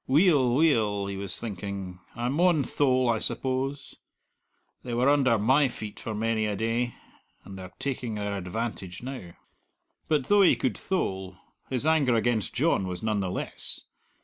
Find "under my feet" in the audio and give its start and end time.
5.07-5.99